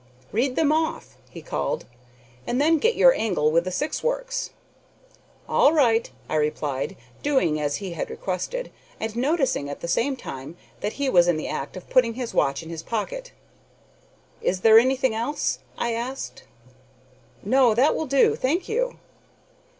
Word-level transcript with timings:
"Read 0.31 0.55
them 0.55 0.71
off," 0.71 1.15
he 1.29 1.43
called, 1.43 1.85
"and 2.47 2.59
then 2.59 2.79
get 2.79 2.95
your 2.95 3.13
angle 3.13 3.51
with 3.51 3.65
the 3.65 3.71
Syx 3.71 4.01
works." 4.03 4.49
"All 5.47 5.73
right," 5.73 6.09
I 6.27 6.37
replied, 6.37 6.95
doing 7.21 7.59
as 7.59 7.75
he 7.75 7.91
had 7.93 8.09
requested, 8.09 8.71
and 8.99 9.15
noticing 9.15 9.69
at 9.69 9.81
the 9.81 9.87
same 9.87 10.15
time 10.15 10.57
that 10.79 10.93
he 10.93 11.07
was 11.07 11.27
in 11.27 11.37
the 11.37 11.47
act 11.47 11.77
of 11.77 11.87
putting 11.87 12.15
his 12.15 12.33
watch 12.33 12.63
in 12.63 12.69
his 12.71 12.81
pocket. 12.81 13.31
"Is 14.41 14.61
there 14.61 14.79
anything 14.79 15.13
else?" 15.13 15.59
I 15.77 15.93
asked. 15.93 16.45
"No, 17.43 17.75
that 17.75 17.95
will 17.95 18.07
do, 18.07 18.35
thank 18.35 18.67
you." 18.67 18.97